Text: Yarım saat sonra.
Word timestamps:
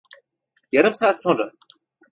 Yarım 0.71 0.93
saat 0.93 1.21
sonra. 1.23 1.51